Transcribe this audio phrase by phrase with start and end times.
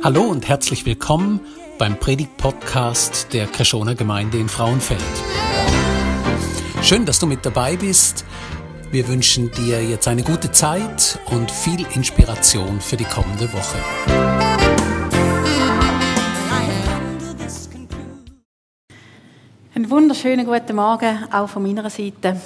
[0.00, 1.40] Hallo und herzlich willkommen
[1.76, 5.02] beim Predigt-Podcast der Kreschoner Gemeinde in Frauenfeld.
[6.82, 8.24] Schön, dass du mit dabei bist.
[8.92, 13.78] Wir wünschen dir jetzt eine gute Zeit und viel Inspiration für die kommende Woche.
[19.74, 22.40] Einen wunderschönen guten Morgen auch von meiner Seite.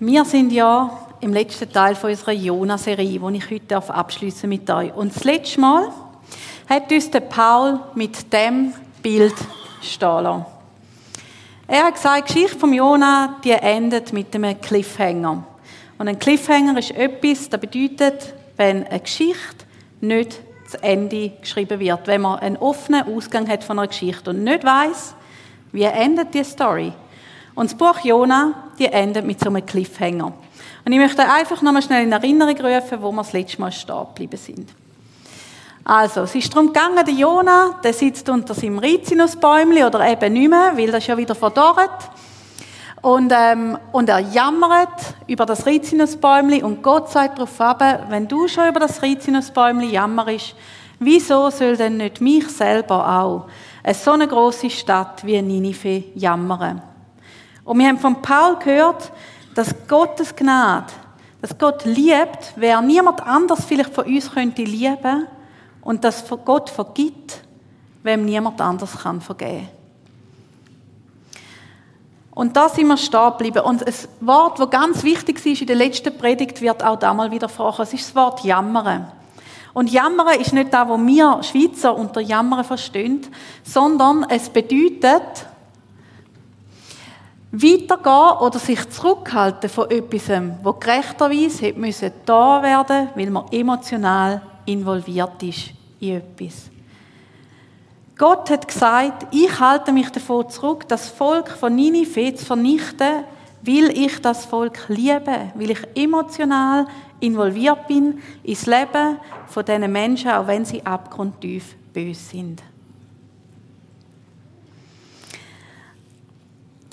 [0.00, 4.92] Wir sind ja im letzten Teil unserer Jona-Serie, die ich heute abschließen mit euch.
[4.94, 5.88] Und das letzte Mal
[6.68, 9.34] hat uns der Paul mit dem Bild
[9.80, 10.44] stehen.
[11.66, 15.44] Er hat gesagt, die Geschichte von Jona, die endet mit einem Cliffhanger.
[15.96, 19.64] Und ein Cliffhanger ist etwas, das bedeutet, wenn eine Geschichte
[20.02, 22.06] nicht zu Ende geschrieben wird.
[22.06, 25.14] Wenn man einen offenen Ausgang hat von einer Geschichte und nicht weiß,
[25.72, 26.92] wie endet die Story.
[27.54, 30.32] Und das Buch Jona, die endet mit so einem Cliffhanger.
[30.84, 34.06] Und ich möchte einfach nochmal schnell in Erinnerung rufen, wo wir das letzte Mal stehen
[34.08, 34.70] geblieben sind.
[35.84, 40.48] Also, es ist darum gegangen, der Jona, der sitzt unter seinem Rizinusbäumli oder eben nicht
[40.48, 42.10] mehr, weil das schon wieder verdorrt.
[43.02, 48.48] Und, ähm, und er jammert über das Rizinusbäumli und Gott sagt darauf ab, wenn du
[48.48, 50.54] schon über das Rizinusbäumli jammerst,
[50.98, 53.46] wieso soll denn nicht mich selber auch
[53.82, 56.93] eine so eine große Stadt wie Ninive jammern?
[57.64, 59.10] Und wir haben von Paul gehört,
[59.54, 60.92] dass Gottes Gnade,
[61.40, 65.26] dass Gott liebt, wer niemand anders vielleicht von uns könnte lieben
[65.80, 67.40] und dass Gott vergibt,
[68.02, 69.68] wem niemand anders kann vergeben.
[72.34, 73.60] Und da sind wir stehen geblieben.
[73.60, 77.30] Und ein Wort, das ganz wichtig ist in der letzten Predigt, wird auch da mal
[77.30, 77.82] wieder gesprochen.
[77.82, 79.10] Es ist das Wort Jammern.
[79.72, 83.26] Und Jammern ist nicht das, was wir Schweizer unter Jammern verstehen,
[83.62, 85.46] sondern es bedeutet,
[87.62, 94.42] weitergehen oder sich zurückhalten von etwas, wo gerechterweise hätte müssen da werden, weil man emotional
[94.66, 96.70] involviert ist in etwas.
[98.16, 103.24] Gott hat gesagt, ich halte mich davon zurück, das Volk von Ninive zu vernichten,
[103.62, 106.86] weil ich das Volk liebe, weil ich emotional
[107.20, 112.62] involviert bin ins Leben von diesen Menschen, auch wenn sie abgrundtief böse sind.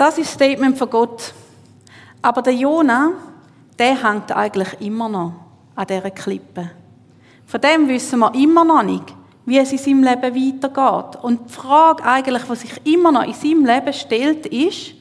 [0.01, 1.31] Das ist das Statement von Gott.
[2.23, 3.12] Aber der Jona,
[3.78, 5.34] der hängt eigentlich immer noch
[5.75, 6.72] an dieser Klippe.
[7.45, 9.13] Von dem wissen wir immer noch nicht,
[9.45, 11.22] wie es in seinem Leben weitergeht.
[11.22, 14.95] Und die Frage eigentlich, die sich immer noch in seinem Leben stellt, ist,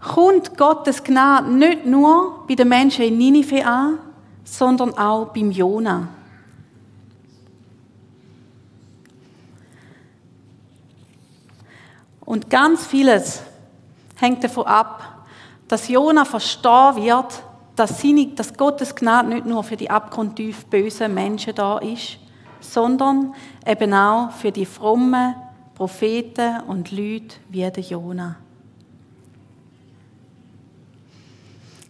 [0.00, 3.98] kommt Gottes Gnade nicht nur bei den Menschen in Ninive an,
[4.44, 6.08] sondern auch beim Jona.
[12.30, 13.42] Und ganz vieles
[14.14, 15.26] hängt davon ab,
[15.66, 17.42] dass Jona verstehen wird,
[17.74, 22.18] dass, seine, dass Gottes Gnade nicht nur für die abgrundtief bösen Menschen da ist,
[22.60, 23.34] sondern
[23.66, 25.34] eben auch für die frommen
[25.74, 28.36] Propheten und Leute wie der Jona.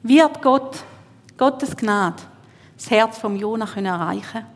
[0.02, 0.84] Wird Gott,
[1.36, 2.22] Gottes Gnade,
[2.78, 4.46] das Herz vom Jona können erreichen?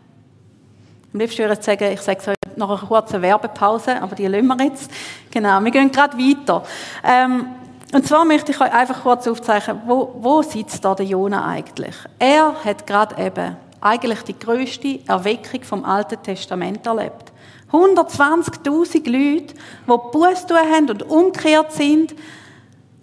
[1.13, 4.47] Am liebsten würde ich sagen, ich sage es nach einer kurzen Werbepause, aber die lassen
[4.47, 4.91] wir jetzt.
[5.31, 6.63] Genau, wir gehen gerade weiter.
[7.03, 7.47] Ähm,
[7.93, 11.95] und zwar möchte ich euch einfach kurz aufzeichnen, wo, wo sitzt da der Jona eigentlich?
[12.19, 17.33] Er hat gerade eben eigentlich die größte Erweckung vom Alten Testament erlebt.
[17.71, 22.15] 120.000 Leute, die Buß tun haben und umgekehrt sind.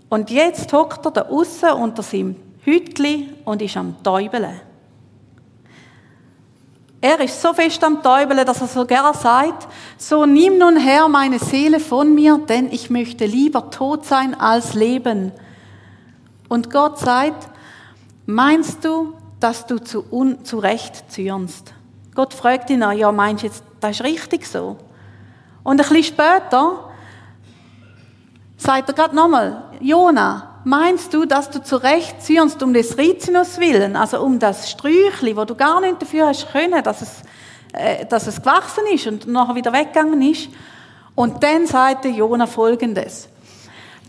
[0.10, 4.60] Und jetzt hockt er da außen unter seinem Hütli und ist am Täubeln.
[7.04, 9.68] Er ist so fest am Täubeln, dass er sogar sagt,
[9.98, 14.76] so nimm nun her meine Seele von mir, denn ich möchte lieber tot sein als
[14.76, 15.32] leben.
[16.48, 17.50] Und Gott sagt,
[18.28, 21.74] meinst du, dass du zu, un, zu Recht zürnst?
[22.14, 24.78] Gott fragt ihn, ja, meinst du jetzt, das ist richtig so?
[25.64, 26.92] Und ein bisschen später
[28.58, 33.96] sagt er gerade nochmal, Jona, Meinst du, dass du zurecht zürnst um des Rizinus willen,
[33.96, 37.22] also um das Sträuchli, wo du gar nicht dafür hast können, dass es,
[37.74, 40.50] äh, dass es gewachsen ist und nachher wieder weggegangen ist?
[41.16, 43.28] Und dann sagte Jona folgendes.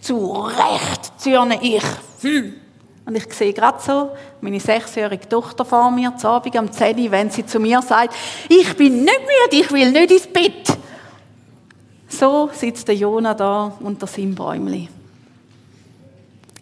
[0.02, 1.84] Zu Recht zürne ich.
[2.20, 2.54] Hm.
[3.04, 4.10] Und ich sehe gerade so
[4.40, 8.14] meine sechsjährige Tochter vor mir, zu Abend am 10 wenn sie zu mir sagt,
[8.48, 10.76] ich bin nicht müde, ich will nicht ins Bett.
[12.08, 14.88] So sitzt der Jona da unter seinem Bäumli.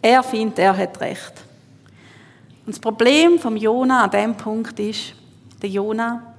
[0.03, 1.45] Er findet, er hat recht.
[2.67, 5.15] Und das Problem vom Jona an dem Punkt ist,
[5.61, 6.35] der Jona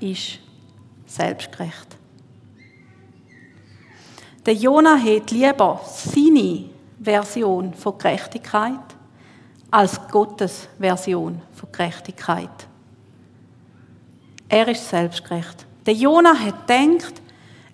[0.00, 0.38] ist
[1.06, 1.96] selbstgerecht.
[4.46, 6.64] Der Jona hat lieber seine
[7.02, 8.78] Version von Gerechtigkeit
[9.70, 12.68] als Gottes Version von Gerechtigkeit.
[14.48, 15.66] Er ist selbstgerecht.
[15.86, 17.20] Der Jona hat gedacht,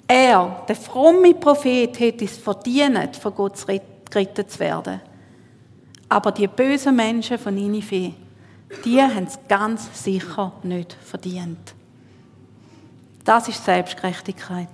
[0.06, 3.54] er, der fromme Prophet, hätte es verdient, von Gott
[4.10, 5.00] gerettet zu werden.
[6.10, 8.12] Aber die bösen Menschen von Ninive,
[8.84, 11.74] die haben es ganz sicher nicht verdient.
[13.24, 14.68] Das ist Selbstgerechtigkeit.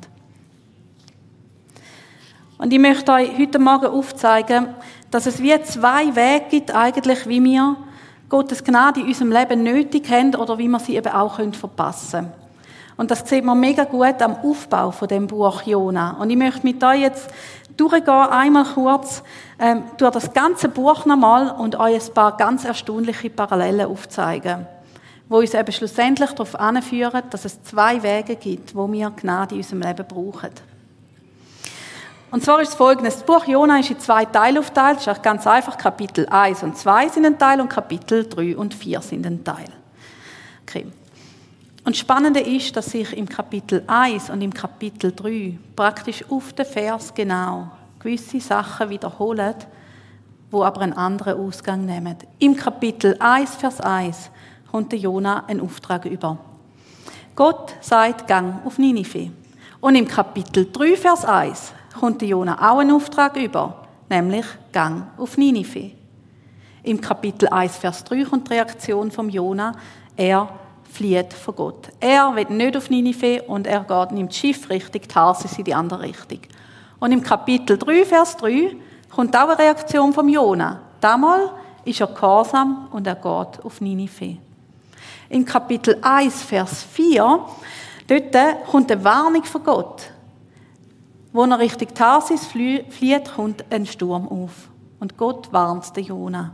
[2.56, 4.68] Und ich möchte euch heute Morgen aufzeigen,
[5.10, 7.76] dass es wie zwei Wege gibt, eigentlich, wie wir
[8.30, 12.32] Gottes Gnade in unserem Leben nötig haben oder wie wir sie eben auch verpassen können.
[12.96, 16.12] Und das sieht man mega gut am Aufbau von dem Buch Jona.
[16.12, 17.28] Und ich möchte mit euch jetzt
[17.76, 19.22] durchgehen, einmal kurz
[19.58, 24.66] ähm, durch das ganze Buch nochmal und euch ein paar ganz erstaunliche Parallelen aufzeigen,
[25.28, 29.60] wo uns eben schlussendlich darauf anführen, dass es zwei Wege gibt, wo wir Gnade in
[29.60, 30.50] unserem Leben brauchen.
[32.30, 33.14] Und zwar ist es folgendes.
[33.14, 34.98] Das Buch Jona ist in zwei Teile aufgeteilt.
[34.98, 35.78] Das ist ganz einfach.
[35.78, 39.68] Kapitel 1 und 2 sind ein Teil und Kapitel 3 und 4 sind ein Teil.
[40.62, 40.86] Okay.
[41.86, 46.66] Und Spannende ist, dass sich im Kapitel 1 und im Kapitel 3 praktisch auf den
[46.66, 49.54] Vers genau gewisse Sachen wiederholen,
[50.50, 52.16] wo aber einen anderen Ausgang nehmen.
[52.40, 54.30] Im Kapitel 1, Vers 1
[54.68, 56.38] kommt Jona einen Auftrag über.
[57.36, 59.30] Gott sagt, gang auf Ninive.
[59.80, 65.38] Und im Kapitel 3, Vers 1 kommt Jona auch einen Auftrag über, nämlich gang auf
[65.38, 65.92] Ninive.
[66.82, 69.70] Im Kapitel 1, Vers 3 kommt die Reaktion vom Jona,
[70.16, 70.48] er
[70.90, 71.88] flieht von Gott.
[72.00, 75.74] Er will nicht auf Ninive und er geht, nimmt das Schiff Richtung Tarsis in die
[75.74, 76.40] andere Richtung.
[76.98, 78.76] Und im Kapitel 3, Vers 3
[79.14, 80.80] kommt auch eine Reaktion vom Jona.
[81.00, 81.50] Damals
[81.84, 84.38] ist er gehorsam und er geht auf Ninive.
[85.28, 87.40] In Kapitel 1, Vers 4,
[88.06, 90.10] dort kommt eine Warnung von Gott.
[91.32, 94.70] Wo er Richtung Tarsis flieht, kommt ein Sturm auf.
[95.00, 96.52] Und Gott warnt den Jona.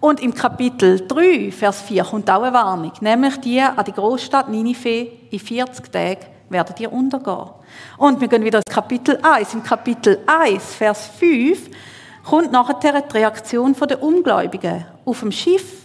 [0.00, 4.48] Und im Kapitel 3, Vers 4 kommt auch eine Warnung, nämlich die an die Großstadt
[4.48, 7.50] Ninive in 40 Tagen werdet ihr untergehen.
[7.98, 9.54] Und wir gehen wieder ins Kapitel 1.
[9.54, 11.70] Im Kapitel 1, Vers 5
[12.24, 14.84] kommt nachher die Reaktion der Ungläubigen.
[15.04, 15.82] Auf dem Schiff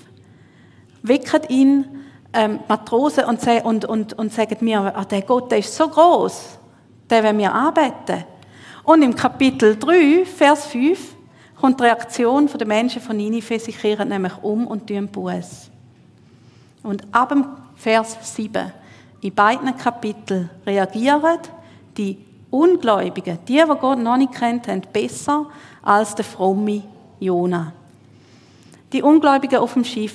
[1.03, 1.85] wecken ihn
[2.33, 6.57] ähm, Matrosen und, und, und, und sagen mir, ah, der Gott der ist so groß,
[7.09, 8.23] der will mir arbeiten.
[8.83, 11.14] Und im Kapitel 3, Vers 5
[11.59, 15.69] kommt die Reaktion der Menschen von Ninive, sie kehren nämlich um und tun Buß.
[16.83, 18.71] Und ab dem Vers 7,
[19.21, 21.39] in beiden Kapiteln, reagieren
[21.97, 22.17] die
[22.51, 25.47] Ungläubigen, die, die Gott noch nicht kennt haben, besser
[25.81, 26.83] als der fromme
[27.19, 27.73] Jona.
[28.93, 30.13] Die Ungläubigen auf dem Schiff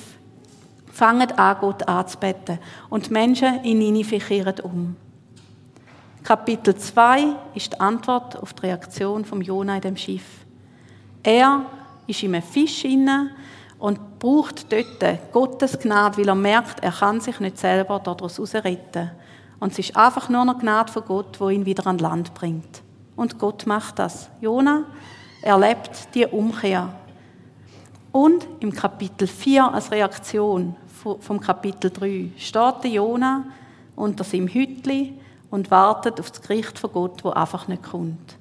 [0.92, 2.58] fangen an, Gott anzubeten.
[2.88, 4.96] Und die Menschen in Ninive kehren um.
[6.22, 10.39] Kapitel 2 ist die Antwort auf die Reaktion von Jona in dem Schiff.
[11.22, 11.66] Er
[12.06, 13.30] ist in einem Fisch inne
[13.78, 19.10] und braucht dort Gottes Gnade, weil er merkt, er kann sich nicht selber daraus retten.
[19.58, 22.82] Und es ist einfach nur eine Gnade von Gott, wo ihn wieder an Land bringt.
[23.16, 24.30] Und Gott macht das.
[24.40, 24.84] Jona
[25.42, 26.88] erlebt die Umkehr.
[28.12, 30.74] Und im Kapitel 4 als Reaktion
[31.20, 33.44] vom Kapitel 3 steht Jona
[33.94, 35.18] unter seinem Hütli
[35.50, 38.36] und wartet auf das Gericht von Gott, wo einfach nicht kommt.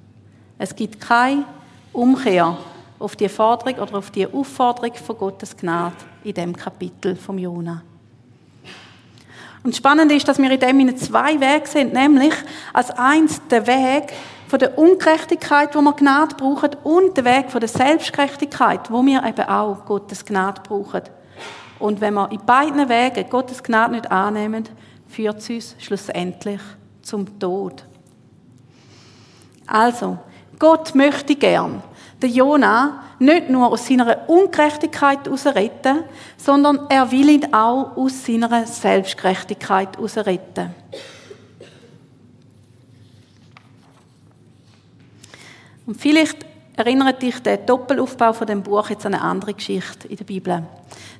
[0.58, 1.44] Es gibt keine
[1.92, 2.56] Umkehr
[2.98, 7.82] auf die Forderung oder auf die Aufforderung von Gottes Gnade in dem Kapitel vom Jona.
[9.62, 12.32] Und spannend ist, dass wir in dem zwei Wege sind, nämlich
[12.72, 14.12] als eins der Weg
[14.48, 19.22] von der Ungerechtigkeit, wo wir Gnade brauchen, und der Weg von der Selbstgerechtigkeit, wo wir
[19.24, 21.02] eben auch Gottes Gnade brauchen.
[21.78, 24.64] Und wenn wir in beiden Wegen Gottes Gnade nicht annehmen,
[25.08, 26.60] führt es uns schlussendlich
[27.02, 27.84] zum Tod.
[29.66, 30.18] Also,
[30.60, 31.82] Gott möchte gern,
[32.22, 36.04] der Jona nicht nur aus seiner Ungerechtigkeit retten,
[36.36, 40.74] sondern er will ihn auch aus seiner Selbstgerechtigkeit retten.
[45.86, 50.16] Und vielleicht erinnert dich der Doppelaufbau von dem Buch jetzt an eine andere Geschichte in
[50.16, 50.62] der Bibel.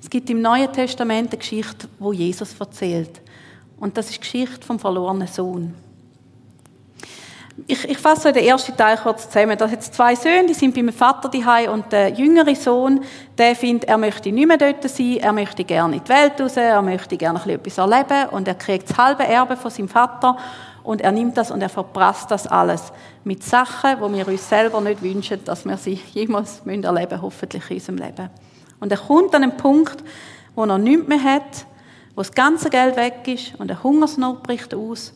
[0.03, 3.21] Es gibt im Neuen Testament eine Geschichte, wo Jesus erzählt.
[3.79, 5.75] Und das ist die Geschichte vom verlorenen Sohn.
[7.67, 9.57] Ich, ich fasse den ersten Teil kurz zusammen.
[9.59, 13.00] Da hat zwei Söhne, die sind bei meinem Vater daheim und der jüngere Sohn,
[13.37, 16.57] der findet, er möchte nicht mehr dort sein, er möchte gerne in die Welt raus,
[16.57, 20.37] er möchte gerne etwas erleben und er kriegt das halbe Erbe von seinem Vater
[20.83, 22.93] und er nimmt das und er verprasst das alles
[23.25, 27.71] mit Sachen, wo wir uns selber nicht wünschen, dass wir sie jemals erleben müssen, hoffentlich
[27.71, 28.31] in unserem Leben.
[28.81, 30.02] Und er kommt an einen Punkt,
[30.55, 31.67] wo er nichts mehr hat,
[32.14, 35.12] wo das ganze Geld weg ist und der Hungersnot bricht aus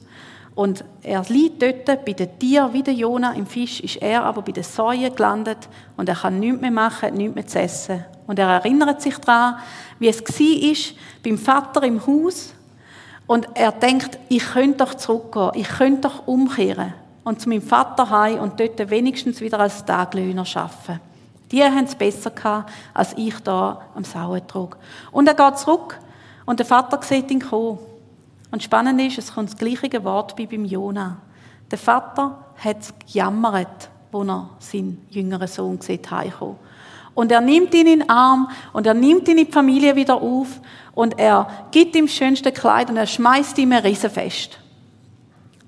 [0.54, 4.42] und er liegt dort bei den Tieren, wie der Jona im Fisch, ist er aber
[4.42, 8.04] bei den Säuen gelandet und er kann nichts mehr machen, nichts mehr zu essen.
[8.26, 9.56] Und er erinnert sich daran,
[9.98, 12.54] wie es war beim Vater im Haus
[13.26, 16.94] Und er denkt, ich könnte doch zurückgehen, ich könnte doch umkehren
[17.24, 21.00] und zu meinem Vater heim und dort wenigstens wieder als Taglöhner arbeiten.
[21.50, 24.76] Die haben es besser gehabt, als ich da am Sauen trug.
[25.10, 25.98] Und er geht zurück
[26.44, 27.78] und der Vater sieht ihn kommen.
[28.54, 31.16] Und spannend ist, es kommt das gleiche Wort wie beim Jona.
[31.72, 36.54] Der Vater hat gejammert, wo er seinen jüngeren Sohn sieht, heimkommen.
[37.14, 40.22] Und er nimmt ihn in den Arm und er nimmt ihn in die Familie wieder
[40.22, 40.60] auf
[40.94, 44.60] und er gibt ihm das schönste Kleid und er schmeißt ihm ein Riesenfest.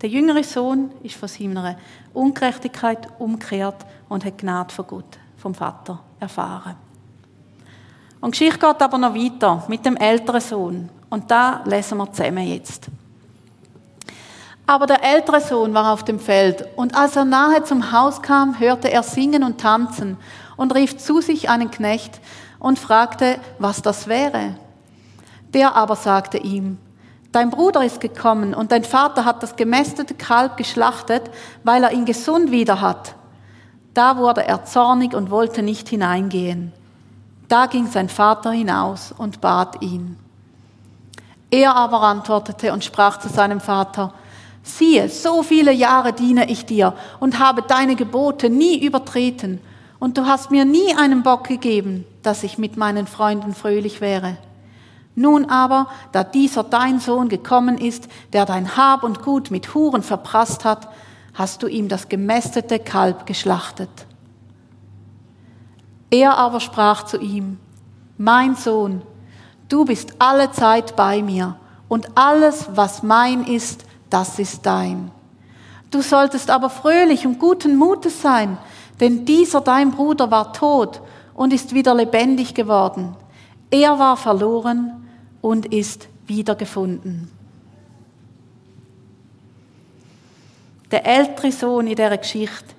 [0.01, 1.77] Der jüngere Sohn ist von seiner
[2.15, 6.77] Ungerechtigkeit umgekehrt und hat Gnade von Gott, vom Vater, erfahren.
[8.21, 10.89] Und die Geschichte geht aber noch weiter mit dem älteren Sohn.
[11.09, 12.87] Und da lesen wir zusammen jetzt.
[14.67, 18.59] Aber der ältere Sohn war auf dem Feld, und als er nahe zum Haus kam,
[18.59, 20.17] hörte er singen und tanzen
[20.57, 22.21] und rief zu sich einen Knecht
[22.59, 24.57] und fragte, was das wäre.
[25.55, 26.79] Der aber sagte ihm,
[27.37, 31.31] Dein Bruder ist gekommen und dein Vater hat das gemästete Kalb geschlachtet,
[31.65, 33.15] weil er ihn gesund wieder hat.
[33.93, 36.73] Da wurde er zornig und wollte nicht hineingehen.
[37.49, 40.17] Da ging sein Vater hinaus und bat ihn.
[41.51, 44.13] Er aber antwortete und sprach zu seinem Vater,
[44.63, 49.61] siehe, so viele Jahre diene ich dir und habe deine Gebote nie übertreten,
[49.99, 54.37] und du hast mir nie einen Bock gegeben, dass ich mit meinen Freunden fröhlich wäre.
[55.15, 60.03] Nun aber, da dieser dein Sohn gekommen ist, der dein Hab und Gut mit Huren
[60.03, 60.89] verprasst hat,
[61.33, 63.89] hast du ihm das gemästete Kalb geschlachtet.
[66.11, 67.59] Er aber sprach zu ihm,
[68.19, 69.03] mein Sohn,
[69.69, 71.57] du bist alle Zeit bei mir
[71.89, 75.11] und alles, was mein ist, das ist dein.
[75.91, 78.59] Du solltest aber fröhlich und guten Mutes sein,
[79.01, 81.01] denn dieser dein Bruder war tot
[81.35, 83.17] und ist wieder lebendig geworden.
[83.71, 85.09] Er war verloren
[85.41, 87.31] und ist wiedergefunden.
[90.91, 92.75] Der ältere Sohn in dieser Geschichte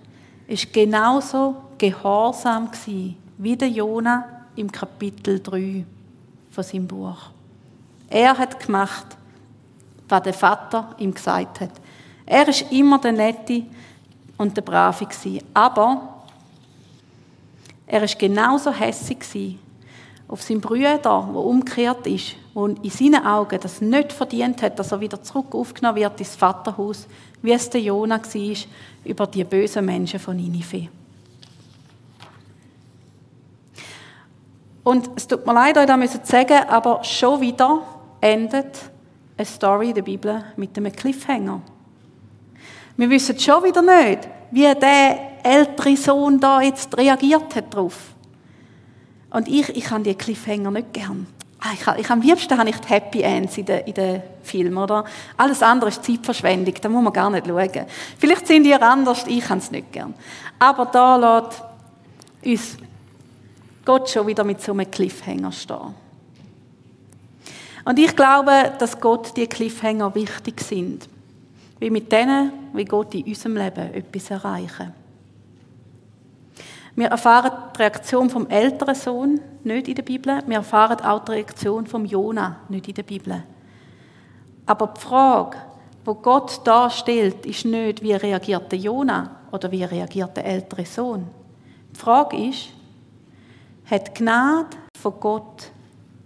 [0.47, 2.69] ist genauso gehorsam
[3.37, 4.25] wie der Jona
[4.55, 5.85] im Kapitel 3
[6.57, 7.17] von seinem Buch.
[8.09, 9.05] Er hat gemacht,
[10.09, 11.69] was der Vater ihm gesagt hat.
[12.25, 13.61] Er ist immer der Nette
[14.39, 15.45] und der Brave gewesen.
[15.53, 16.23] Aber
[17.85, 19.59] er ist genauso hässig
[20.27, 24.91] auf seinen Brüder, der umgekehrt ist, und in seinen Augen das nicht verdient hat, dass
[24.91, 27.05] er wieder zurück aufgenommen wird ins Vaterhaus,
[27.43, 28.57] wie es der Jona war
[29.05, 30.87] über die bösen Menschen von Ninive.
[34.87, 37.81] Und es tut mir leid, euch das zu sagen, aber schon wieder
[38.21, 38.89] endet
[39.35, 41.59] eine Story der Bibel mit einem Cliffhanger.
[42.95, 47.97] Wir wissen schon wieder nicht, wie der ältere Sohn da jetzt reagiert hat darauf.
[49.31, 51.27] Und ich, ich habe die Cliffhanger nicht gern.
[51.59, 54.77] Ah, ich, ich, am liebsten habe ich die Happy Ends in den, in den Filmen,
[54.77, 55.03] oder?
[55.35, 57.85] Alles andere ist Zeitverschwendung, da muss man gar nicht schauen.
[58.17, 60.13] Vielleicht sind ihr anders, ich habe es nicht gern.
[60.57, 61.61] Aber da lässt
[62.45, 62.77] uns
[63.87, 65.95] Gott schon wieder mit so einem Cliffhanger stehen.
[67.85, 71.07] Und ich glaube, dass Gott die Cliffhanger wichtig sind.
[71.79, 74.93] Wie mit denen, wie Gott in unserem Leben etwas erreichen.
[76.97, 80.43] Wir erfahren die Reaktion vom älteren Sohn nicht in der Bibel.
[80.45, 83.41] Wir erfahren auch die Reaktion vom Jona nicht in der Bibel.
[84.65, 85.59] Aber die Frage,
[86.03, 90.85] wo Gott da stellt, ist nicht, wie reagiert der Jona oder wie reagiert der ältere
[90.85, 91.25] Sohn.
[91.95, 92.67] Die Frage ist,
[93.89, 95.71] hat Gnade von Gott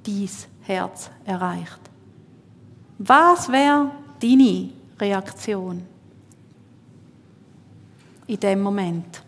[0.05, 0.29] dein
[0.63, 1.79] Herz erreicht?
[2.97, 3.91] Was wäre
[4.21, 5.85] deine Reaktion
[8.27, 9.21] in dem Moment?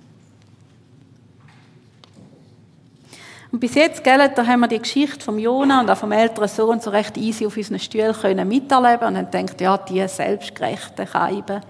[3.52, 6.48] Und bis jetzt, gell, da haben wir die Geschichte vom Jona und auch vom älteren
[6.48, 11.06] Sohn so recht easy auf unseren Stühlen können miterleben und dann denkt, ja, die selbstgerechten
[11.06, 11.62] Scheiben.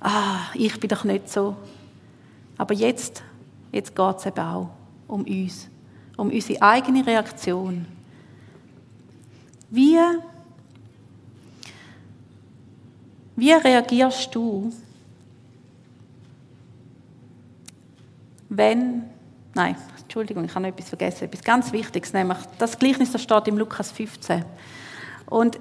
[0.00, 1.54] Ah, ich bin doch nicht so.
[2.56, 3.22] Aber jetzt,
[3.70, 4.70] jetzt geht es eben auch
[5.08, 5.68] um uns,
[6.16, 7.86] um unsere eigene Reaktion.
[9.70, 9.98] Wie,
[13.36, 14.72] wie reagierst du,
[18.48, 19.04] wenn,
[19.54, 23.48] nein, Entschuldigung, ich habe noch etwas vergessen, etwas ganz Wichtiges, nämlich das Gleichnis, das steht
[23.48, 24.44] im Lukas 15.
[25.26, 25.58] Und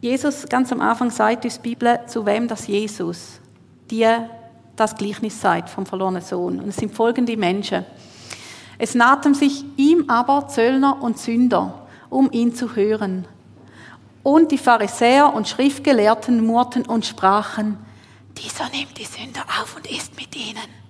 [0.00, 3.40] Jesus, ganz am Anfang sagt uns die Bibel, zu wem das Jesus
[3.92, 4.08] die,
[4.74, 6.58] das Gleichnis sagt vom verlorenen Sohn.
[6.58, 7.84] Und es sind folgende Menschen.
[8.78, 13.26] Es nahten sich ihm aber Zöllner und Sünder, um ihn zu hören.
[14.22, 17.78] Und die Pharisäer und Schriftgelehrten murrten und sprachen,
[18.36, 20.82] dieser nimmt die Sünder auf und isst mit ihnen.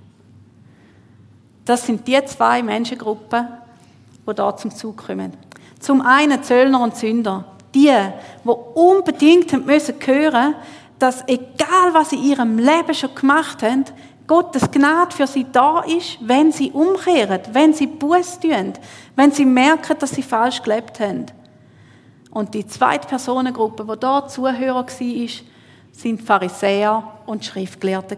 [1.64, 3.46] Das sind die zwei Menschengruppen,
[4.28, 5.32] die da zum Zug kommen.
[5.80, 7.44] Zum einen Zöllner und Sünder.
[7.74, 7.90] Die,
[8.44, 9.98] die unbedingt hören müssen
[10.98, 13.84] dass egal was sie in ihrem Leben schon gemacht haben,
[14.26, 18.74] Gottes Gnade für sie da ist, wenn sie umkehren, wenn sie Buß tun,
[19.16, 21.26] wenn sie merken, dass sie falsch gelebt haben.
[22.30, 25.28] Und die zweite Personengruppe, die da Zuhörer war,
[25.92, 28.16] sind Pharisäer und Schriftgelehrte.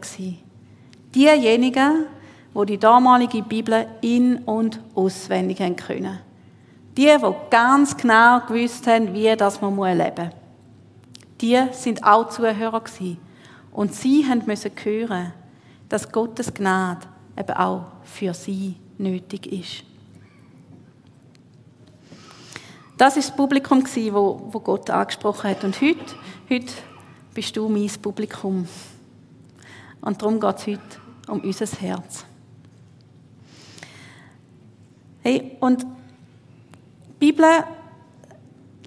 [1.14, 2.06] Diejenigen,
[2.54, 6.20] die die damalige Bibel in- und auswendig haben können.
[6.96, 10.34] Die, die ganz genau gewusst haben, wie das man leben muss.
[11.40, 13.18] Die sind auch Zuhörer gewesen.
[13.72, 15.32] Und sie mussten hören,
[15.88, 17.06] dass Gottes Gnade
[17.38, 19.84] eben auch für sie nötig ist.
[22.96, 25.64] Das ist das Publikum, wo Gott angesprochen hat.
[25.64, 26.14] Und heute,
[26.48, 26.72] heute
[27.34, 28.68] bist du mein Publikum.
[30.00, 30.80] Und darum geht es heute
[31.28, 32.24] um unser Herz.
[35.22, 37.46] Hey, und die Bibel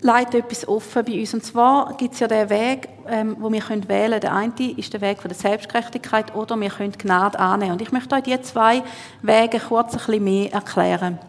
[0.02, 1.34] leitet etwas offen bei uns.
[1.34, 4.22] Und zwar gibt es ja den Weg, ähm, wo wir können wählen können.
[4.22, 7.74] Der eine ist der Weg von der Selbstgerechtigkeit oder wir können Gnade annehmen.
[7.74, 8.84] Und ich möchte euch diese zwei
[9.22, 11.20] Wege kurz ein bisschen mehr erklären.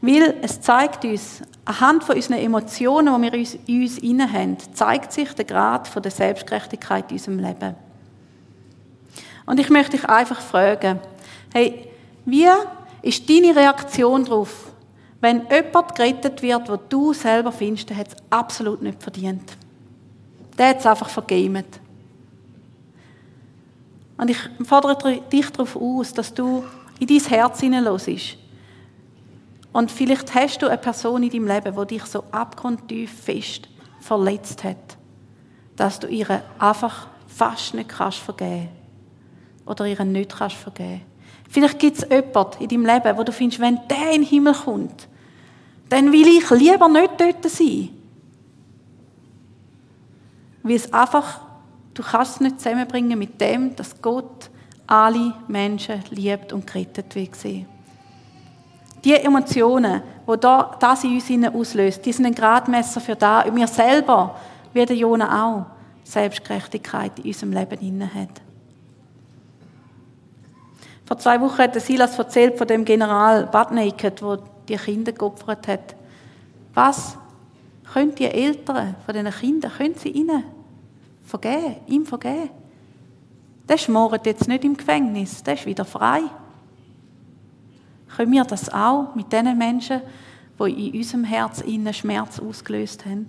[0.00, 5.12] Weil es zeigt uns, anhand von unseren Emotionen, die wir in uns inne haben, zeigt
[5.12, 7.74] sich der Grad von der Selbstgerechtigkeit in unserem Leben.
[9.44, 11.00] Und ich möchte dich einfach fragen,
[11.52, 11.88] hey,
[12.24, 12.48] wie
[13.02, 14.67] ist deine Reaktion darauf,
[15.20, 19.56] wenn jemand gerettet wird, wo du selber findest, der hat es absolut nicht verdient?
[20.56, 21.80] Der hat es einfach vergamet.
[24.16, 26.64] Und ich fordere dich darauf aus, dass du
[26.98, 28.38] in dein Herz hineinlässt
[29.72, 33.68] und vielleicht hast du eine Person in deinem Leben, die dich so abgrundtief fest
[34.00, 34.96] verletzt hat,
[35.76, 38.70] dass du ihr einfach fast nicht kannst vergeben
[39.66, 41.02] oder ihr nicht kannst vergeben.
[41.48, 44.52] Vielleicht gibt es jemanden in deinem Leben, wo du findest, wenn der in den Himmel
[44.52, 45.08] kommt,
[45.88, 47.88] dann will ich lieber nicht dort sein.
[50.62, 51.40] Weil es einfach,
[51.94, 54.50] du kannst es nicht zusammenbringen mit dem, dass Gott
[54.86, 57.66] alle Menschen liebt und gerettet will sehen.
[59.04, 63.44] Die Emotionen, die das in uns auslöst, die sind ein Gradmesser für da.
[63.50, 64.36] Wir selber,
[64.74, 65.66] wie der Jona auch,
[66.04, 68.47] Selbstgerechtigkeit in unserem Leben hat.
[71.08, 75.96] Vor zwei Wochen hat Silas erzählt von dem General Badnaked, der die Kinder geopfert hat.
[76.74, 77.16] Was
[77.94, 80.44] können die Eltern von diesen Kindern, können sie ihnen
[81.22, 82.50] vergeben, ihm vergeben?
[83.66, 86.24] Der schmoret jetzt nicht im Gefängnis, der ist wieder frei.
[88.14, 90.02] Können wir das auch mit den Menschen,
[90.60, 93.28] die in unserem Herz innen Schmerz ausgelöst haben?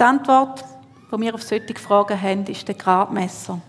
[0.00, 0.64] Die Antwort,
[1.10, 3.60] die wir auf solche Fragen haben, ist der Gradmesser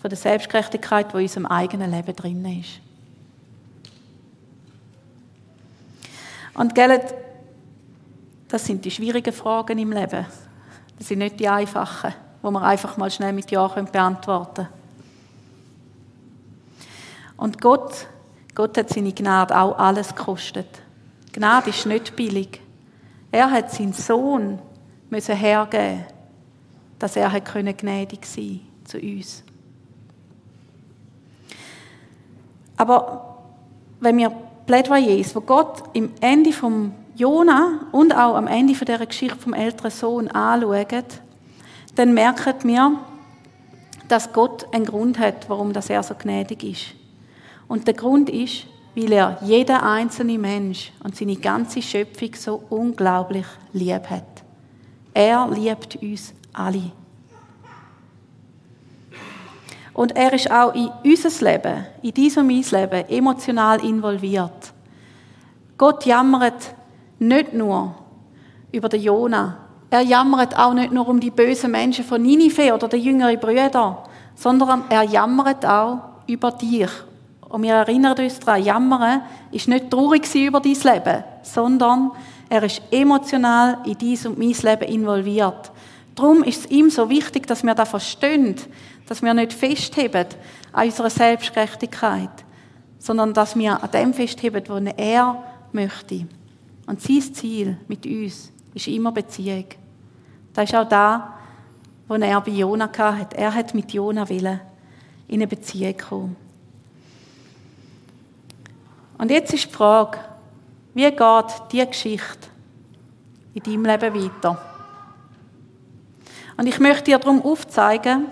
[0.00, 2.80] von der Selbstgerechtigkeit, die in unserem eigenen Leben drin ist.
[6.54, 7.00] Und gell,
[8.48, 10.26] das sind die schwierigen Fragen im Leben.
[10.98, 14.68] Das sind nicht die einfachen, die man einfach mal schnell mit Ja beantworten können.
[17.36, 18.06] Und Gott,
[18.54, 20.68] Gott hat seine Gnade auch alles gekostet.
[21.32, 22.60] Gnade ist nicht billig.
[23.30, 24.58] Er hat seinen Sohn
[25.10, 26.04] müssen hergeben,
[26.98, 29.42] dass er gnädig sein zu uns.
[32.76, 33.38] Aber
[34.00, 34.30] wenn wir
[34.66, 39.54] Plädoyers, wo Gott im Ende vom Jona und auch am Ende von der Geschichte vom
[39.54, 41.04] älteren Sohn anschauen,
[41.94, 42.98] dann merken wir,
[44.08, 46.84] dass Gott einen Grund hat, warum er so gnädig ist.
[47.68, 53.46] Und der Grund ist, weil er jeder einzelne Mensch und seine ganze Schöpfung so unglaublich
[53.72, 54.45] lieb hat.
[55.16, 56.92] Er liebt uns alle.
[59.94, 64.74] Und er ist auch in unser Leben, in diesem und mein Leben, emotional involviert.
[65.78, 66.74] Gott jammert
[67.18, 67.94] nicht nur
[68.70, 69.56] über den Jona.
[69.88, 74.04] Er jammert auch nicht nur um die bösen Menschen von Ninive oder den jüngeren Brüder,
[74.34, 76.90] sondern er jammert auch über dich
[77.48, 82.10] und wir erinnern uns daran, Jammern ist nicht traurig über dein Leben, sondern
[82.48, 85.72] er ist emotional in dein und mein Leben involviert.
[86.14, 88.56] Darum ist es ihm so wichtig, dass wir das verstehen,
[89.06, 90.26] dass wir nicht festheben
[90.72, 92.44] an unserer Selbstgerechtigkeit,
[92.98, 96.26] sondern dass wir an dem festheben, was er möchte.
[96.86, 99.66] Und sein Ziel mit uns ist immer Beziehung.
[100.54, 101.34] Das ist auch da,
[102.08, 103.36] was er bei Jona hatte.
[103.36, 104.60] Er hat mit Jona willen
[105.28, 106.36] in eine Beziehung kommen.
[109.18, 110.18] Und jetzt ist die Frage,
[110.96, 112.48] wie geht diese Geschichte
[113.52, 114.58] in deinem Leben weiter?
[116.56, 118.28] Und ich möchte dir darum aufzeigen,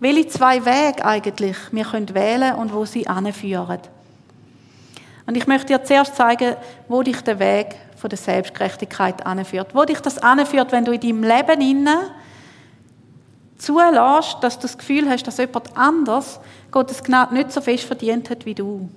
[0.00, 3.80] welche zwei Wege eigentlich wir wählen können und wo sie anführen.
[5.26, 6.56] Und ich möchte dir zuerst zeigen,
[6.88, 9.74] wo dich der Weg von der Selbstgerechtigkeit anführt.
[9.74, 12.10] Wo dich das anführt, wenn du in deinem Leben inne
[13.58, 16.40] zulässt, dass du das Gefühl hast, dass jemand anders
[16.70, 18.88] Gottes Gnade nicht so fest verdient hat wie du.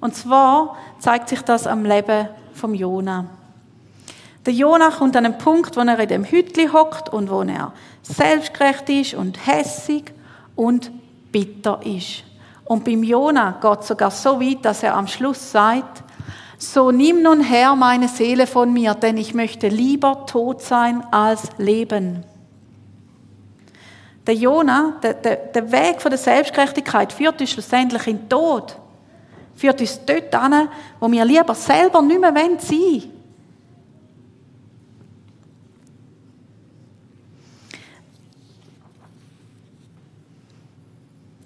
[0.00, 3.26] Und zwar zeigt sich das am Leben vom Jona.
[4.46, 7.72] Der Jona kommt an einen Punkt, wo er in dem Hütli hockt und wo er
[8.02, 10.12] selbstgerecht ist und hässig
[10.56, 10.90] und
[11.30, 12.24] bitter ist.
[12.64, 16.02] Und beim Jona geht es sogar so weit, dass er am Schluss sagt,
[16.56, 21.42] so nimm nun her meine Seele von mir, denn ich möchte lieber tot sein als
[21.58, 22.24] leben.
[24.26, 28.76] Der Jona, der, der, der Weg von der Selbstgerechtigkeit führt schlussendlich in den Tod.
[29.60, 33.12] Führt uns dort an, wo wir lieber selber nicht mehr sein wollen.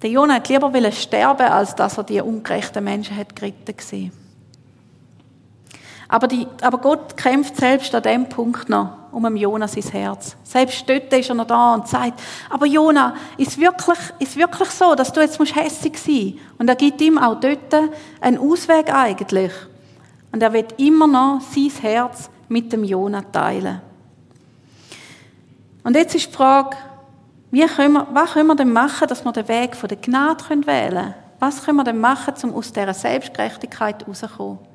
[0.01, 4.24] Der Jona hat lieber sterben, als dass er die ungerechten Menschen hat geritten gesehen.
[6.15, 10.37] Aber, die, aber Gott kämpft selbst an dem Punkt noch um Jona sein Herz.
[10.45, 14.95] Selbst dort ist er noch da und sagt, aber Jona, ist wirklich, ist wirklich so,
[14.95, 17.75] dass du jetzt musst hässig sein Und er gibt ihm auch dort
[18.21, 19.51] einen Ausweg eigentlich.
[20.31, 23.81] Und er wird immer noch sein Herz mit dem Jona teilen.
[25.83, 26.77] Und jetzt ist die Frage,
[27.51, 30.45] wie können wir, was können wir denn machen, dass wir den Weg von der Gnade
[30.49, 31.15] wählen können?
[31.41, 34.74] Was können wir denn machen, um aus dieser Selbstgerechtigkeit rauszukommen?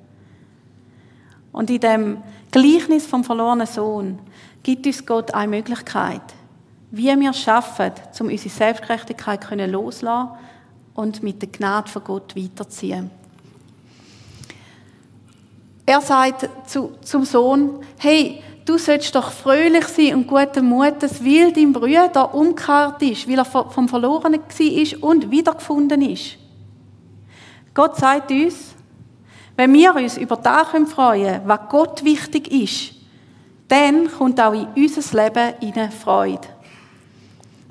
[1.51, 2.17] Und in dem
[2.51, 4.19] Gleichnis vom verlorenen Sohn
[4.63, 6.21] gibt uns Gott eine Möglichkeit,
[6.91, 10.29] wie wir schaffen, um unsere Selbstgerechtigkeit loszulassen
[10.93, 13.09] und mit der Gnade von Gott weiterziehen.
[15.85, 21.51] Er sagt zu, zum Sohn, hey, du sollst doch fröhlich sein und guten Mutes, weil
[21.51, 26.37] dein Bruder umgekehrt ist, weil er vom Verlorenen war und wiedergefunden ist.
[27.73, 28.75] Gott sagt uns,
[29.59, 32.93] wenn wir uns über das freuen können, was Gott wichtig ist,
[33.67, 36.47] dann kommt auch in unser Leben eine Freude.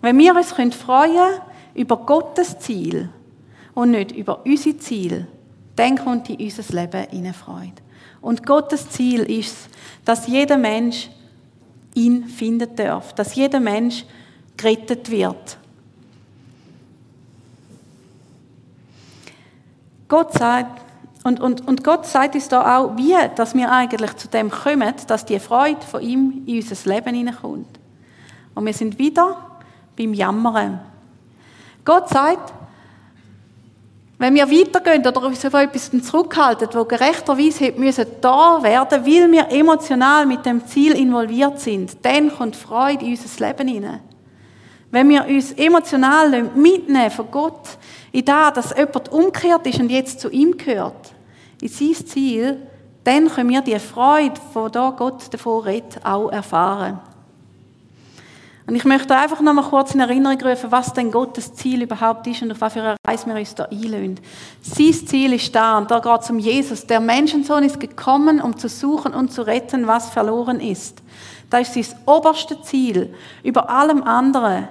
[0.03, 1.40] Wenn wir uns freuen können
[1.72, 3.09] über Gottes Ziel
[3.72, 5.29] und nicht über unser Ziel,
[5.77, 7.81] dann kommt in unser Leben eine Freude.
[8.20, 9.57] Und Gottes Ziel ist,
[10.05, 11.09] dass jeder Mensch
[11.94, 14.05] ihn finden darf, dass jeder Mensch
[14.59, 15.57] gerettet wird.
[20.07, 20.83] Gott sagt,
[21.24, 24.94] und, und, und Gott sagt uns da auch, wie dass wir eigentlich zu dem kommen,
[25.07, 27.78] dass die Freude von ihm in unser Leben hineinkommt.
[28.54, 29.37] Und wir sind wieder
[29.96, 30.81] beim Jammern.
[31.85, 32.52] Gott sagt,
[34.18, 39.48] wenn wir weitergehen oder uns auf etwas zurückhalten, wo gerechterweise müssen da werden, weil wir
[39.50, 44.00] emotional mit dem Ziel involviert sind, dann kommt Freude in unser Leben hinein.
[44.90, 47.79] Wenn wir uns emotional mitnehmen von Gott,
[48.12, 51.12] in das, dass jemand umgekehrt ist und jetzt zu ihm gehört,
[51.61, 52.66] in sein Ziel,
[53.05, 57.01] dann können wir die Freude, von da Gott davor redet, auch erfahren.
[58.66, 62.27] Und ich möchte einfach noch mal kurz in Erinnerung rufen, was denn Gottes Ziel überhaupt
[62.27, 64.20] ist und auf was für eine Reise wir uns da einlösen.
[64.61, 66.87] Sein Ziel ist da, und da geht es um Jesus.
[66.87, 71.03] Der Menschensohn ist gekommen, um zu suchen und zu retten, was verloren ist.
[71.48, 74.68] Das ist sein oberste Ziel, über allem anderen.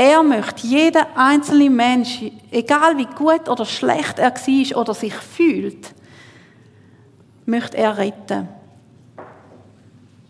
[0.00, 5.92] Er möchte jeden einzelnen Mensch, egal wie gut oder schlecht er war oder sich fühlt,
[7.46, 8.46] möchte er retten.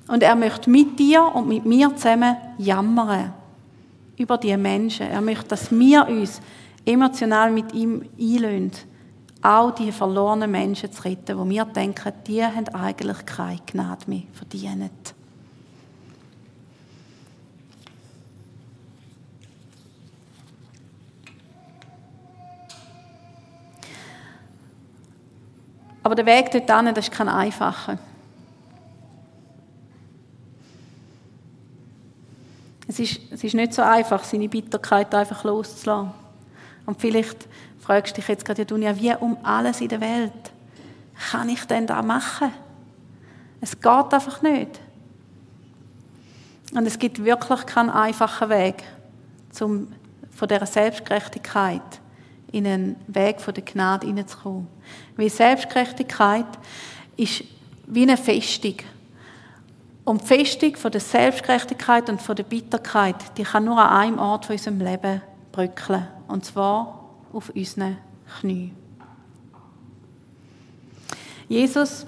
[0.06, 3.34] Und er möchte mit dir und mit mir zusammen jammern
[4.16, 5.06] über die Menschen.
[5.06, 6.40] Er möchte, dass wir uns
[6.86, 8.72] emotional mit ihm einlösen,
[9.42, 14.22] auch die verlorenen Menschen zu retten, wo wir denken, die haben eigentlich keine Gnade mehr
[14.32, 15.14] verdient.
[26.08, 27.98] Aber der Weg dorthin, das ist kein einfacher.
[32.86, 36.12] Es ist, es ist nicht so einfach, seine Bitterkeit einfach loszulassen.
[36.86, 37.46] Und vielleicht
[37.78, 40.32] fragst du dich jetzt gerade, Dunja, wie um alles in der Welt
[41.30, 42.54] kann ich denn da machen?
[43.60, 44.80] Es geht einfach nicht.
[46.72, 48.82] Und es gibt wirklich keinen einfachen Weg
[49.50, 49.92] zum,
[50.30, 52.00] von dieser Selbstgerechtigkeit
[52.52, 54.66] in einen Weg der Gnade hineinzukommen.
[55.16, 56.46] Weil Selbstgerechtigkeit
[57.16, 57.44] ist
[57.86, 58.76] wie eine Festung.
[60.04, 64.18] Und die Festung von der Selbstgerechtigkeit und von der Bitterkeit, die kann nur an einem
[64.18, 65.20] Ort von unserem Leben
[65.52, 66.06] bröckeln.
[66.28, 67.98] Und zwar auf unseren
[68.40, 68.74] Knien.
[71.48, 72.06] Jesus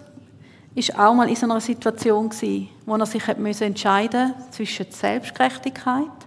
[0.75, 2.31] ist auch mal in so einer Situation
[2.87, 6.20] wo er sich entscheiden musste zwischen Selbstgerechtigkeit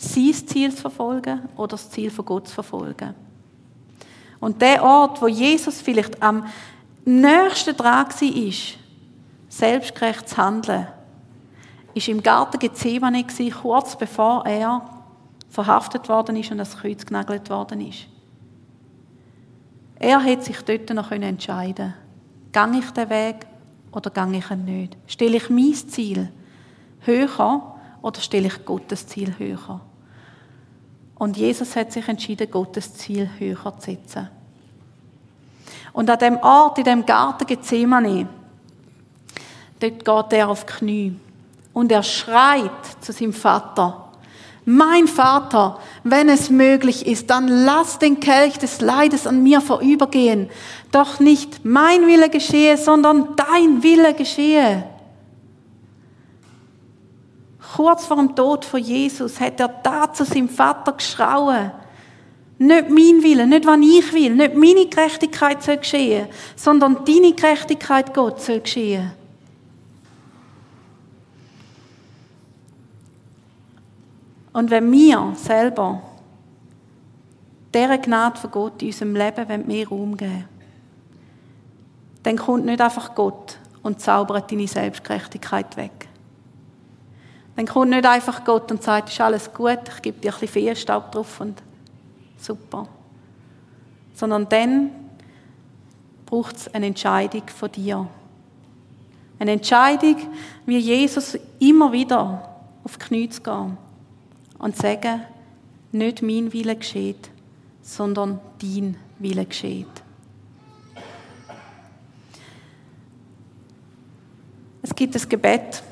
[0.00, 3.14] sein Ziel zu verfolgen oder das Ziel von Gott zu verfolgen.
[4.40, 6.46] Und der Ort, wo Jesus vielleicht am
[7.04, 8.52] nächsten dran war,
[9.50, 10.86] selbstgerecht zu handeln,
[11.92, 13.26] ist im Garten Gethsemane
[13.60, 14.88] kurz bevor er
[15.50, 18.06] verhaftet worden ist und das Kreuz genagelt worden ist.
[19.96, 21.92] Er hätte sich dort noch entscheiden
[22.52, 22.72] können.
[22.72, 23.46] Gehe ich den Weg
[23.92, 24.96] oder gehe ich ihn nicht?
[25.06, 26.32] Stelle ich mein Ziel
[27.00, 29.82] höher oder stelle ich Gottes Ziel höher?
[31.20, 34.30] Und Jesus hat sich entschieden, Gottes Ziel höher zu setzen.
[35.92, 38.26] Und an dem Ort, in dem Garten Gethsemane,
[39.80, 41.14] dort geht er auf Knie
[41.74, 42.70] und er schreit
[43.02, 44.08] zu seinem Vater,
[44.64, 50.48] mein Vater, wenn es möglich ist, dann lass den Kelch des Leides an mir vorübergehen.
[50.90, 54.84] Doch nicht mein Wille geschehe, sondern dein Wille geschehe.
[57.76, 61.70] Kurz vor dem Tod von Jesus hat er da zu seinem Vater geschrauen.
[62.58, 68.12] Nicht mein Wille, nicht was ich will, nicht meine Gerechtigkeit soll geschehen, sondern deine Gerechtigkeit,
[68.12, 69.12] Gott, soll geschehen.
[74.52, 76.02] Und wenn wir selber
[77.72, 80.44] dieser Gnade von Gott in unserem Leben mehr Raum geben
[82.22, 86.09] dann kommt nicht einfach Gott und zaubert deine Selbstgerechtigkeit weg.
[87.60, 90.48] Dann kommt nicht einfach Gott und sagt, ist alles gut, ich gebe dir ein bisschen
[90.48, 91.62] Feenstaub drauf und
[92.38, 92.88] super.
[94.14, 94.90] Sondern dann
[96.24, 98.08] braucht es eine Entscheidung von dir.
[99.38, 100.16] Eine Entscheidung,
[100.64, 102.48] wie Jesus immer wieder
[102.82, 103.76] auf die Knie zu gehen
[104.58, 105.20] und sagen,
[105.92, 107.28] nicht mein Wille geschieht,
[107.82, 109.86] sondern dein Wille geschieht.
[114.80, 115.82] Es gibt ein Gebet,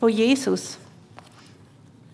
[0.00, 0.78] wo Jesus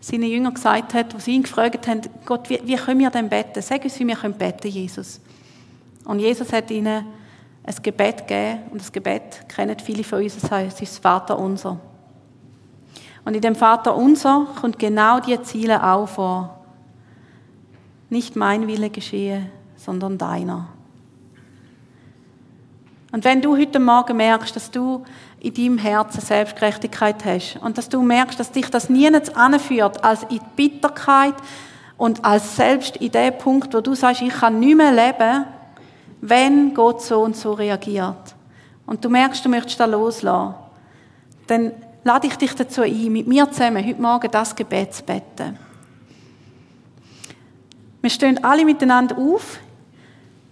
[0.09, 3.29] seinen Jüngern gesagt hat, wo sie ihn gefragt haben, Gott, wie, wie können wir denn
[3.29, 3.61] beten?
[3.61, 5.21] Sag uns, wie wir können beten, Jesus.
[6.05, 7.05] Und Jesus hat ihnen
[7.65, 11.39] ein Gebet gegeben, und das Gebet kennen viele von uns, das heißt, es ist Vater
[11.39, 11.79] unser.
[13.25, 16.65] Und in dem Vater unser kommt genau die Ziele auch vor.
[18.09, 20.69] Nicht mein Wille geschehe, sondern deiner.
[23.13, 25.05] Und wenn du heute Morgen merkst, dass du
[25.41, 30.25] in deinem Herzen Selbstgerechtigkeit hast und dass du merkst, dass dich das nie anführt als
[30.25, 31.35] in die Bitterkeit
[31.97, 35.45] und als selbst in dem Punkt, wo du sagst, ich kann nicht mehr leben,
[36.21, 38.35] wenn Gott so und so reagiert.
[38.87, 40.55] Und du merkst, du möchtest da loslassen,
[41.47, 41.73] dann
[42.05, 45.59] lade ich dich dazu ein, mit mir zusammen heute Morgen das Gebet zu beten.
[48.01, 49.59] Wir stehen alle miteinander auf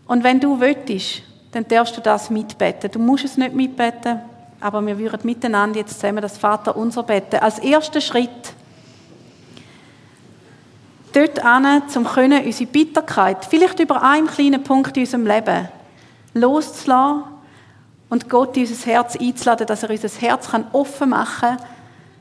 [0.06, 1.22] und wenn du willst,
[1.52, 2.90] dann darfst du das mitbeten.
[2.90, 4.20] Du musst es nicht mitbeten,
[4.60, 7.36] aber wir würden miteinander jetzt zusammen das Vater unser beten.
[7.36, 8.54] Als erster Schritt
[11.12, 15.68] dort an, zum können unsere Bitterkeit, vielleicht über einen kleinen Punkt in unserem Leben,
[16.34, 17.24] loszulassen
[18.10, 21.66] und Gott in unser Herz einzuladen, dass er unser Herz offen machen kann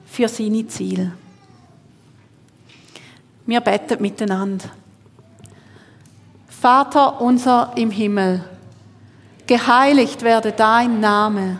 [0.06, 1.12] für seine Ziele.
[3.46, 4.66] Wir beten miteinander.
[6.48, 8.44] Vater unser im Himmel,
[9.46, 11.60] geheiligt werde dein Name,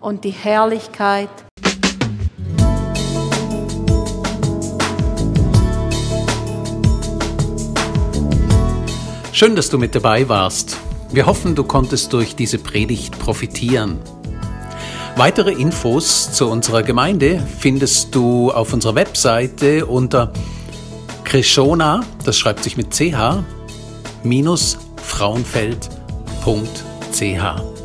[0.00, 1.28] und die Herrlichkeit.
[9.32, 10.78] Schön, dass du mit dabei warst.
[11.12, 13.98] Wir hoffen, du konntest durch diese Predigt profitieren.
[15.16, 20.32] Weitere Infos zu unserer Gemeinde findest du auf unserer Webseite unter
[21.24, 23.14] Krishona, das schreibt sich mit ch,
[24.22, 27.75] minus frauenfeld.ch.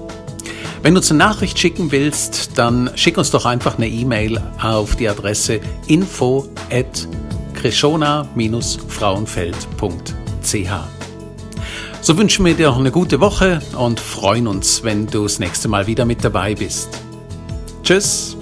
[0.84, 4.96] Wenn du uns eine Nachricht schicken willst, dann schick uns doch einfach eine E-Mail auf
[4.96, 7.08] die Adresse info at
[8.88, 10.72] frauenfeld.ch.
[12.02, 15.68] So wünschen wir dir noch eine gute Woche und freuen uns, wenn du das nächste
[15.68, 16.90] Mal wieder mit dabei bist.
[17.84, 18.36] Tschüss!